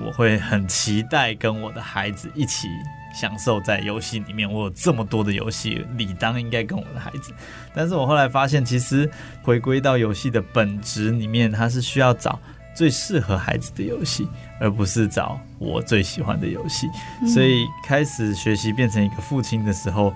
[0.00, 2.68] 我会很期待跟我的孩子一起
[3.14, 4.50] 享受在游戏里面。
[4.50, 7.32] 我有这么多的游戏，理当应该跟我的孩子。
[7.74, 9.10] 但是我后来发现，其实
[9.42, 12.38] 回归到游戏的本质里面，它是需要找
[12.74, 14.28] 最适合孩子的游戏，
[14.60, 16.88] 而不是找我最喜欢的游戏。
[17.26, 20.14] 所以开始学习变成一个父亲的时候。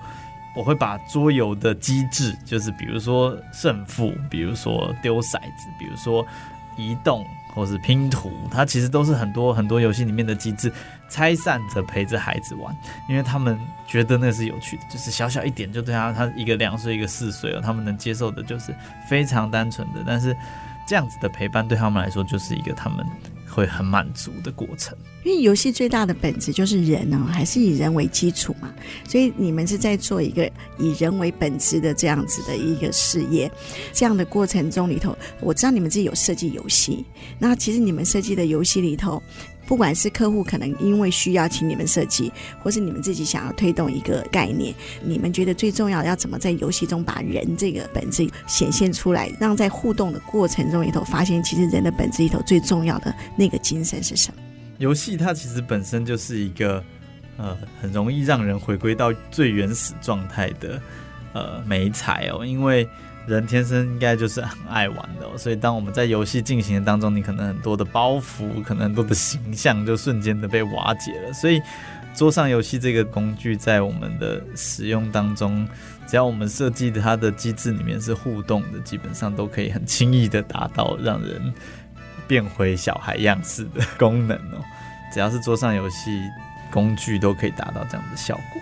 [0.55, 6.25] 我会把桌游的机制，就是比如说胜负，比如说丢骰子，比如说
[6.75, 7.23] 移动
[7.57, 10.71] 或是拼图，它其实都是很多很多游戏里面的机制，
[11.09, 12.71] 拆散着陪着孩子玩，
[13.09, 18.73] 因为他们觉得那是有趣的，就是小小一点就对他，他一个两岁一个四岁了，他们能接受的就是
[19.09, 20.37] 非常单纯的，但是
[20.85, 23.03] 这样子的陪伴对他们来说就是一个他们
[23.47, 24.97] 会很满足的过程。
[25.23, 28.73] 因为游戏最大的本质就是人呢、哦，还是以人为基础嘛，
[29.07, 33.51] 所以你们是在做一个以人为本质的这样子的一个事业。
[33.91, 37.03] 这样的过程中里头，我知道你们自己有设计游戏，
[37.39, 39.21] 那其实你们设计的游戏里头。
[39.67, 42.31] 不管是客户可能因为需要请你们设计，
[42.63, 54.41] 或是你们自己想要推动一个概念，你们觉得最重要要怎么在游戏中把人这个本质显现出来，让在互动的过程中里头发现，其实人的本质里头最重要的那个精神是什么？
[54.77, 56.81] 游戏它其实本身就是一个
[57.35, 60.81] 呃很容易让人回归到最原始状态的
[61.33, 62.87] 呃美彩哦，因为。
[63.27, 71.33] 人天生应该就是很爱玩的，所以当我们在游戏进行的当中，你可能很多的包袱，可能很多的形象就瞬间的被瓦解了。
[71.33, 71.61] 所以，
[72.15, 75.67] 桌上游戏这个工具在我们的使用当中，
[76.07, 81.53] 只要我们设计的它的机制里面是互动的，基本上都可以很轻易的达到让人
[82.27, 84.63] 变回小孩样式的功能哦。
[85.13, 86.21] 只要是桌上游戏
[86.71, 88.61] 工具，都可以达到这样的效果。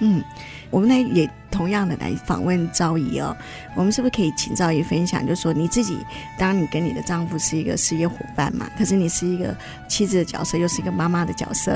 [0.00, 0.24] 嗯。
[0.70, 3.36] 我们呢也同样的来访问昭仪哦，
[3.74, 5.26] 我们是不是可以请昭仪分享？
[5.26, 5.98] 就是说你自己，
[6.38, 9.54] 当你跟你的丈夫是一个事业伙伴嘛，可是你是一个
[9.88, 11.72] 妻子的角色，又是一个妈妈的角色，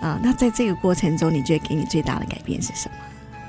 [0.00, 2.94] 啊、那在这个过程中，你觉得给你最大的改变是什么？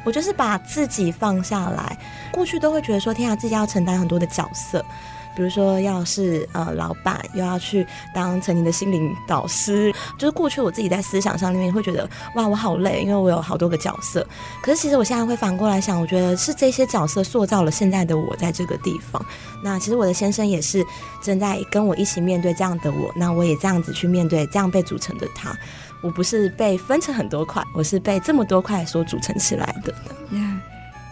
[0.04, 1.98] 我就是把自己放下来，
[2.32, 4.84] 过去都会觉得说，天啊，自己要承担很多的角色。
[5.36, 14.26] 比如说，要是呃老板又要去当陈婷的心灵导师，就是过去我自己在思想上面会觉得哇，我好累，因为我有好多个角色。
[14.62, 19.24] 可是其实我现在会反过来想，我觉得是这些角色塑造了现在的我在这个地方。
[19.64, 20.86] 那其实我的先生也是
[21.22, 25.56] 正在跟我一起面对这样的我，那我也这样子去面对这样被组成的他。
[26.02, 29.94] 我不是被分成很多块，我是被这么多块所组成起来的。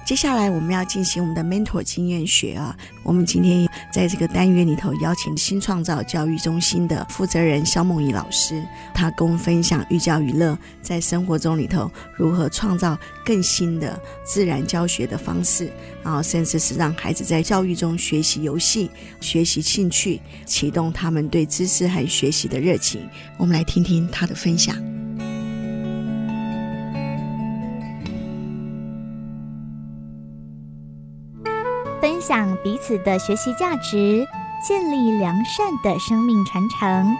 [0.10, 18.89] 接下来我们要进行我们的 mentor 经验学啊，我们今天在这个单元里头邀请新创造教育中心的负责人肖梦怡老师，他跟我们分享寓教于乐在生活中里头如何创造更新的自然教学的方式，然后甚至是让孩子在教育中学习游戏、
[19.22, 23.08] 学习兴趣，启动他们对知识和学习的热情。
[23.38, 24.76] 我们来听听他的分享。
[32.02, 34.26] 分享彼此的学习价值，
[34.66, 37.18] 建立良善的生命传承。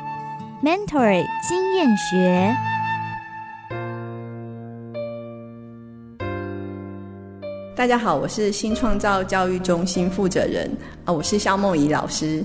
[0.64, 2.56] Mentor 经验学。
[7.76, 10.72] 大家好，我是新创造教育中心负责人
[11.04, 12.42] 啊，我是肖梦怡老师。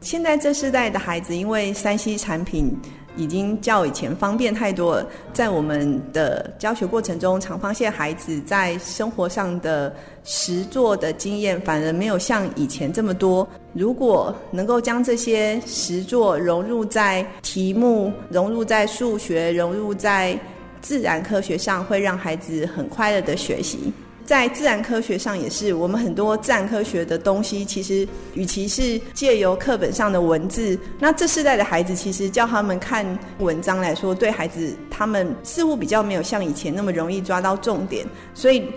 [0.00, 2.74] 现在这世代的孩子，因为三 C 产品。
[3.18, 5.06] 已经较以前方便太多了。
[5.34, 13.46] 在我们的教学过程中，常发现孩子在生活上的实作的经验反而没有像以前这么多。
[13.74, 20.38] 如果能够将这些实作融入在题目、融入在数学、融入在
[20.80, 23.92] 自然科学上，会让孩子很快乐的学习。
[24.28, 38.06] 在自然科学上也是，我们很多自然科学的东西，其实与其是借由课本上的文字，那这世代的孩子其实叫他们看文章来说，对孩子他们似乎比较没有像以前那么容易抓到重点。
[38.34, 38.70] 所以，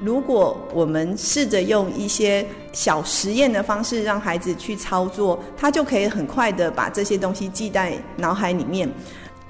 [0.00, 8.90] 如果我们试着用一些小实验的方式让孩子去操作，他就可以很快的把这些东西记在脑海里面。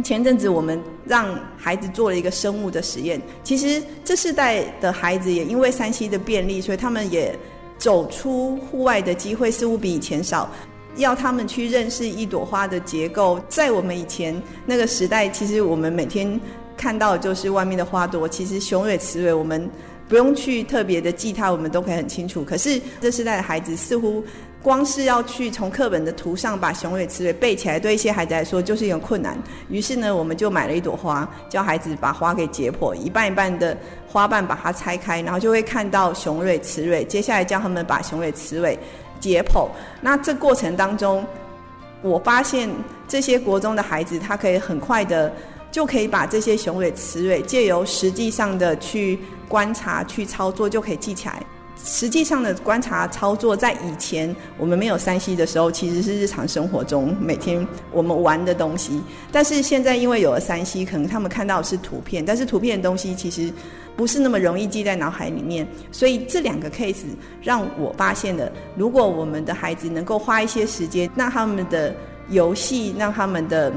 [0.05, 3.21] 前阵子我们让孩子做了一个生物的实验。
[3.43, 7.35] 其实这世代的孩子也因为 3C 的便利，所以他们也
[7.79, 10.51] 走出户外的机会似乎比以前少。
[10.97, 16.41] 要他们去认识一朵花的结构，在我们以前那个时代，其实我们每天
[16.77, 18.29] 看到的就是外面的花朵。
[18.29, 19.69] 其实雄蕊、雌蕊，我们
[20.09, 22.45] 不用去特别的记它，我们都可以很清楚。
[22.45, 24.23] 可是这世代的孩子似乎。
[24.67, 29.41] 光是要去从课本的图上把雄蕊雌蕊背起来，对一些孩子来说就是一个困难。
[29.69, 37.05] 于是呢，我们就买了一朵花，教孩子把花给解剖，一半一半的花瓣把它拆开，然后就会看到雄蕊雌蕊。
[37.05, 38.77] 接下来教他们把雄蕊雌蕊
[39.21, 39.69] 解剖。
[40.01, 41.25] 那这过程当中，
[42.03, 42.69] 我发现
[43.07, 45.33] 这些国中的孩子，他可以很快的
[45.71, 49.17] 就可以把这些雄蕊雌蕊借由实际上的去
[49.49, 51.41] 观察、去操作，就可以记起来。
[51.87, 59.01] 实际上的观察操作，在以前我们没有 3C 的时候，其实是日常生活中每天我们玩的东西。
[59.31, 63.53] 但是现在因为有了 3C，可能他们看到的是图片，但是图片的东西其实
[63.97, 65.67] 不是那么容易记在脑海里面。
[65.93, 67.07] 所以这两个 case
[67.41, 71.95] 让我发现了，如果我们的孩子能够花一些时间，让他们的
[72.29, 73.73] 游戏，让他们的。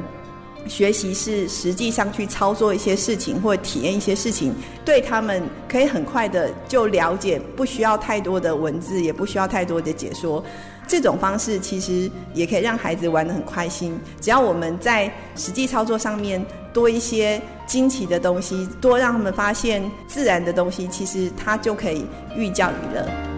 [0.68, 4.54] 学习是实际上去操作一些事情，或体验一些事情，
[4.86, 10.44] 对他们可以很快的就了解，不需要太多的文字，也不需要太多的解说。
[10.88, 14.00] 这种方式其实也可以让孩子玩得很开心。
[14.20, 22.06] 只要我们在实际操作上面多一些惊奇的东西，多让他们发现自然的东西，其实他就可以
[22.36, 23.29] 寓教于乐。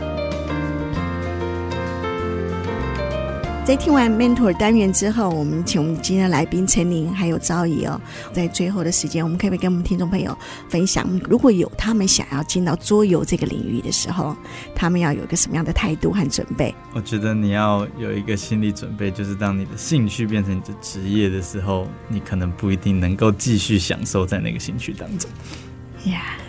[3.71, 7.97] 在听完 mentor 单元之后，我们请我们今天的来宾陈琳还有赵怡哦，
[8.33, 14.35] 在最后的时间，我们可不可以跟我们听众朋友分享，如果有他们想要进到桌游这个领域的时候，
[14.75, 16.75] 他们要有一个什么样的态度和准备？
[16.93, 25.31] 我觉得你要有一个心理准备，就是当你的兴趣变成你的职业的时候，你可能不一定能够继续享受在那个兴趣当中。
[26.11, 26.40] 呀、yeah.。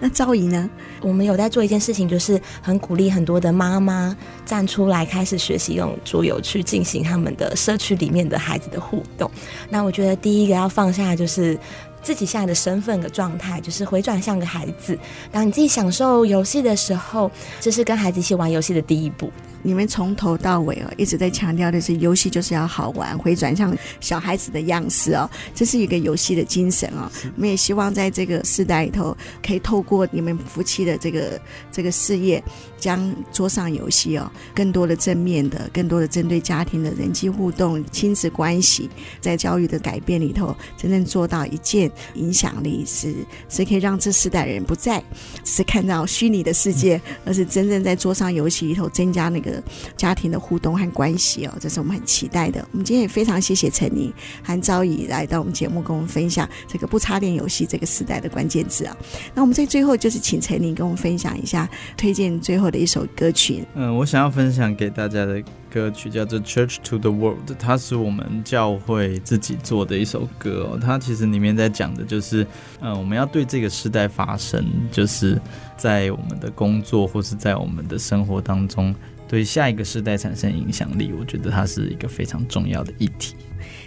[0.00, 0.68] 那赵姨呢？
[1.00, 9.30] 我们有在做一件事情，就是很鼓励很多的妈妈站出来，开始学习用桌游去进行他们的社区里面的孩子的互动。
[9.68, 11.58] 那我觉得第一个要放下就是
[12.02, 14.98] 自己现在的身份的状态，就是回转像个孩子。
[15.30, 19.30] 当你自己享受游戏的时候，这是跟孩子一起玩游戏的第一步。
[19.62, 27.10] 你们从头到尾哦，一直在强调的是游戏就是要好玩，回转向小孩子的样式哦，这是一个游戏的精神哦。
[27.36, 31.40] 我们也希望在这个时代里头，可以透过你们夫妻的这个
[31.70, 32.42] 这个事业，
[32.82, 43.14] 将桌上游戏哦，更多的正面的，更多的针对家庭的人际互动、亲子关系，在教育的改变里头，真正做到一件影响力是
[43.48, 45.00] 是可以让这世代人不再
[45.44, 49.62] 只是看到虚拟的世界，而是真正在桌上游戏里头增加那个。
[49.96, 52.66] 家庭的互动和关系哦，这是我们很期待的。
[52.72, 54.12] 我们今天也非常谢谢陈琳
[54.42, 58.96] 和昭仪来到我们节目，跟我们分享这个不插电游戏这个时代的关键字啊。
[59.32, 63.64] 那我们在最后就是请陈琳跟我们分享一下，推荐最后的一首歌曲。
[63.74, 70.78] 嗯，我想要分享给大家的歌曲叫做《Church to the World》，它是我们教会自己做的一首歌哦。
[70.80, 72.44] 它其实里面在讲的就是，
[72.80, 75.40] 嗯，我们要对这个时代发声，就是
[75.76, 78.92] 在我们的工作或是在我们的生活当中。
[79.28, 83.34] 对下一个时代产生影响力，我觉得它是一个非常重要的议题。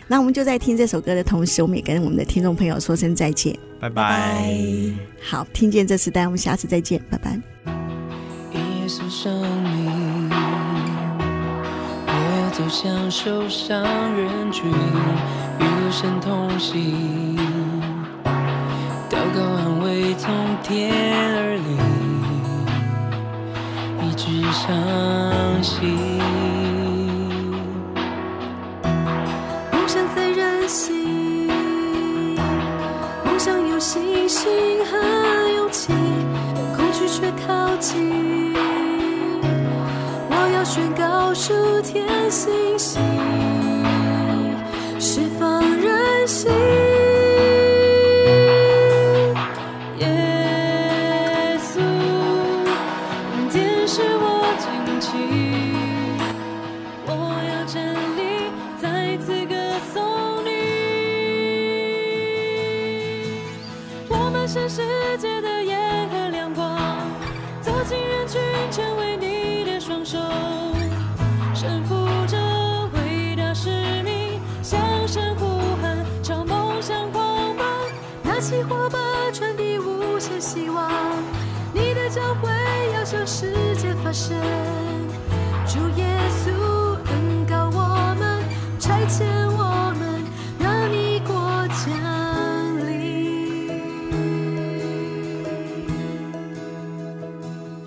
[0.07, 4.51] 那我们就在听这首歌的同时，我们也跟我们的听众朋友说声再见，拜拜。
[5.21, 7.84] 好，听见这时代，我们下次再见，拜拜。
[9.25, 10.29] 生命，
[12.05, 13.81] 我要走向受伤
[14.15, 17.35] 人群，与神同行，
[19.09, 20.93] 祷告安慰从天
[21.37, 21.67] 而临，
[24.07, 24.69] 一直相
[25.63, 25.97] 信，
[40.75, 41.53] 宣告属
[41.83, 42.04] 天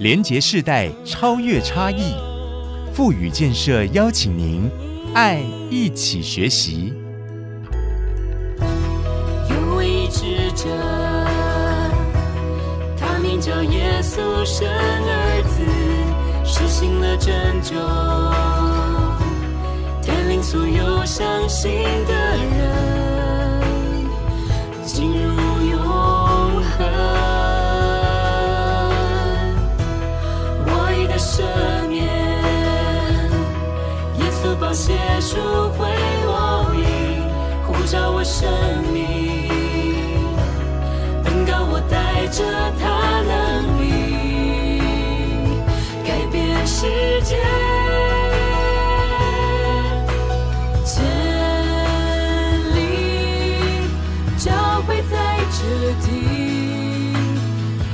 [0.08, 2.14] 连接世代，超越差异，
[2.94, 4.70] 富予建设邀请您，
[5.12, 6.94] 爱一起学习。
[9.50, 10.64] 有位医治者，
[12.96, 15.60] 他名叫耶稣，生儿子。
[16.42, 17.30] 实行了拯
[17.60, 17.76] 救，
[20.06, 21.70] 带领所有相信
[22.06, 23.07] 的人
[34.68, 34.92] 我写
[35.22, 35.40] 出
[35.78, 35.88] 会
[36.28, 36.82] 烙印，
[37.66, 38.46] 呼召我生
[38.92, 39.48] 命。
[41.24, 42.44] 等到我带着
[42.78, 43.88] 它能力，
[46.04, 46.86] 改变世
[47.22, 47.38] 界。
[50.84, 51.02] 千
[52.74, 52.76] 里
[54.36, 54.52] 交
[54.86, 55.16] 汇在
[55.56, 55.64] 这
[56.04, 56.06] 地，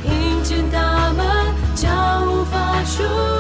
[0.03, 1.25] 迎接大门，
[1.77, 3.34] 将无法出。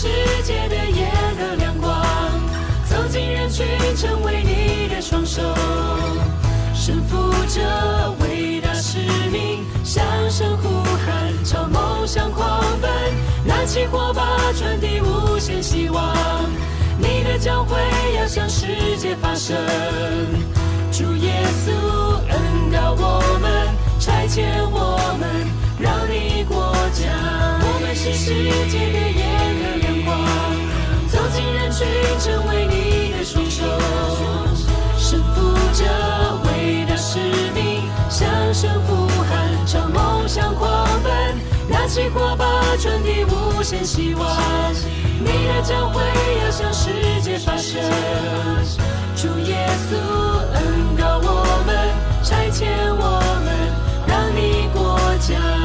[0.00, 0.06] 世
[0.44, 1.90] 界的盐和亮光，
[2.84, 5.42] 走进人群，成为你的双手，
[6.72, 8.98] 身负着伟大使
[9.32, 10.68] 命，向神呼
[11.04, 12.88] 喊，朝梦想狂奔。
[13.44, 16.14] 拿起火把，传递无限希望。
[16.96, 17.76] 你的教会
[18.16, 18.68] 要向世
[18.98, 19.56] 界发声。
[20.92, 21.72] 主耶稣
[22.28, 23.50] 恩膏我们，
[23.98, 25.28] 差遣我们，
[25.80, 27.08] 让你国降。
[27.60, 28.34] 我们是世
[28.68, 29.37] 界的盐和亮光，走
[31.78, 31.84] 举
[32.18, 33.62] 成为你的双手，
[34.96, 35.84] 身负着
[36.42, 37.20] 伟大使
[37.54, 41.36] 命，向神呼喊，朝梦想狂奔，
[41.68, 42.44] 拿起火把
[42.78, 44.28] 传递无限希望。
[45.20, 46.02] 你的教会
[46.42, 46.90] 要向世
[47.22, 47.80] 界发声，
[49.14, 49.94] 主耶稣
[50.54, 52.66] 恩告我们，差遣
[52.98, 53.54] 我们，
[54.08, 55.57] 让你国家。